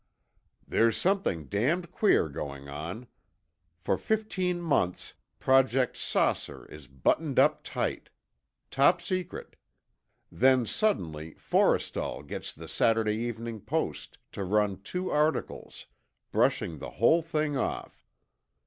"There's 0.67 0.97
something 0.97 1.45
damned 1.45 1.91
queer 1.91 2.27
going 2.27 2.67
on. 2.67 3.05
For 3.77 3.99
fifteen 3.99 4.59
months, 4.59 5.13
Project 5.39 5.95
'Saucer' 5.95 6.65
is 6.71 6.87
buttoned 6.87 7.37
up 7.37 7.63
tight. 7.63 8.09
Top 8.71 8.99
secret. 8.99 9.55
Then 10.31 10.65
suddenly, 10.65 11.35
Forrestal 11.35 12.23
gets 12.25 12.51
the 12.51 12.67
Saturday 12.67 13.13
Evening 13.17 13.59
Post 13.61 14.17
to 14.31 14.43
run 14.43 14.81
two 14.81 15.11
articles, 15.11 15.85
brushing 16.31 16.79
the 16.79 16.89
whole 16.97 17.21
thing 17.21 17.55
off. 17.55 18.03